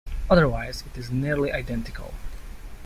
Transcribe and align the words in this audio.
Otherwise 0.31 0.83
it 0.87 0.97
is 0.97 1.11
nearly 1.11 1.51
identical. 1.53 2.15